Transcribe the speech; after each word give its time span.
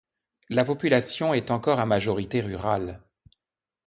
La 0.49 0.65
population 0.65 1.35
est 1.35 1.51
encore 1.51 1.79
à 1.79 1.85
majorité 1.85 2.41
rurale. 2.41 3.03